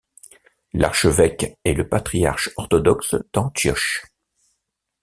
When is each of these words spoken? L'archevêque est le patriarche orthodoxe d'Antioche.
L'archevêque 0.73 1.59
est 1.63 1.75
le 1.75 1.87
patriarche 1.87 2.49
orthodoxe 2.55 3.13
d'Antioche. 3.33 4.03